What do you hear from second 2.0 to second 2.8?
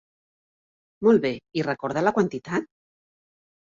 la quantitat?